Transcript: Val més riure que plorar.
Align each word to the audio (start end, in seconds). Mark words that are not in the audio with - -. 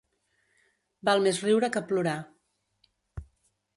Val 1.09 1.21
més 1.27 1.41
riure 1.47 1.71
que 1.75 1.85
plorar. 1.91 2.17